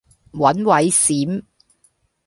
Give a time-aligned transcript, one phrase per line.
[0.31, 1.43] 揾位閃